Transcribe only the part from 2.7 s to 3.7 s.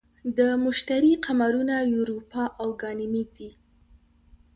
ګانیمید دي.